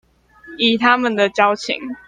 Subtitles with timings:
[0.57, 1.75] 以他們的交情